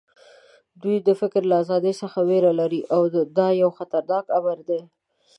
[0.81, 3.01] دوی د فکر له ازادۍ څخه وېره لري او
[3.37, 4.81] دا یو خطرناک امر دی